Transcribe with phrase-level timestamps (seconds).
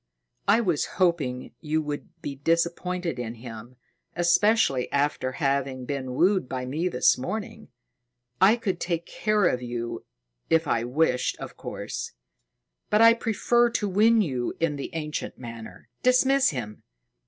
[0.47, 3.75] "I was hoping you would be disappointed in him,
[4.15, 7.67] especially after having been wooed by me this morning.
[8.41, 10.03] I could take you
[10.49, 12.13] if I wished, of course;
[12.89, 15.87] but I prefer to win you in the ancient manner.
[16.01, 16.81] Dismiss him!"